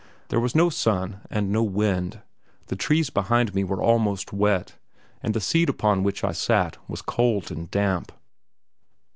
There 0.29 0.39
was 0.39 0.55
no 0.55 0.71
sun 0.71 1.21
and 1.29 1.51
no 1.51 1.61
wind; 1.61 2.21
the 2.69 2.75
trees 2.75 3.11
behind 3.11 3.53
me 3.53 3.63
were 3.63 3.83
almost 3.83 4.33
wet, 4.33 4.79
and 5.21 5.35
the 5.35 5.39
seat 5.39 5.69
upon 5.69 6.01
which 6.01 6.23
I 6.23 6.31
sat 6.31 6.75
was 6.89 7.03
cold 7.03 7.51
and 7.51 7.69
damp. 7.69 8.11